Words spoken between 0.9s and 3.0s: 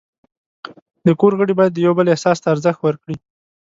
د کور غړي باید د یو بل احساس ته ارزښت